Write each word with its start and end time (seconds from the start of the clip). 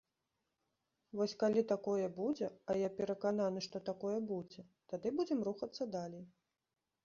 Вось 1.19 1.35
калі 1.43 1.61
такое 1.73 2.07
будзе, 2.17 2.47
а 2.71 2.77
я 2.81 2.89
перакананы, 3.01 3.59
што 3.69 3.77
такое 3.93 4.17
будзе, 4.35 4.61
тады 4.95 5.07
будзем 5.23 5.39
рухацца 5.53 5.83
далей. 6.01 6.29